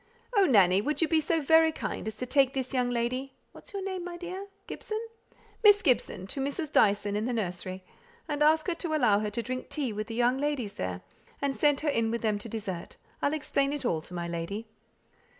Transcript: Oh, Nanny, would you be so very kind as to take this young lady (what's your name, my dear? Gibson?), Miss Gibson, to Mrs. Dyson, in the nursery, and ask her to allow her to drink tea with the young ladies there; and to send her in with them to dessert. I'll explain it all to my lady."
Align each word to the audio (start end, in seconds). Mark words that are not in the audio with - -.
Oh, 0.35 0.45
Nanny, 0.47 0.81
would 0.81 0.99
you 0.99 1.07
be 1.07 1.21
so 1.21 1.41
very 1.41 1.71
kind 1.71 2.07
as 2.07 2.17
to 2.17 2.25
take 2.25 2.55
this 2.55 2.73
young 2.73 2.89
lady 2.89 3.35
(what's 3.51 3.71
your 3.71 3.83
name, 3.85 4.03
my 4.03 4.17
dear? 4.17 4.47
Gibson?), 4.65 4.99
Miss 5.63 5.83
Gibson, 5.83 6.25
to 6.25 6.41
Mrs. 6.41 6.71
Dyson, 6.71 7.15
in 7.15 7.25
the 7.25 7.31
nursery, 7.33 7.83
and 8.27 8.41
ask 8.41 8.65
her 8.65 8.73
to 8.73 8.95
allow 8.95 9.19
her 9.19 9.29
to 9.29 9.43
drink 9.43 9.69
tea 9.69 9.93
with 9.93 10.07
the 10.07 10.15
young 10.15 10.39
ladies 10.39 10.73
there; 10.73 11.01
and 11.39 11.53
to 11.53 11.59
send 11.59 11.81
her 11.81 11.89
in 11.89 12.09
with 12.09 12.23
them 12.23 12.39
to 12.39 12.49
dessert. 12.49 12.97
I'll 13.21 13.35
explain 13.35 13.73
it 13.73 13.85
all 13.85 14.01
to 14.01 14.15
my 14.15 14.27
lady." 14.27 14.65